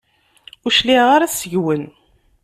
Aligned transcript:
Ur 0.65 0.71
cliɛeɣ 0.77 1.09
ara 1.15 1.33
seg-wen. 1.39 1.83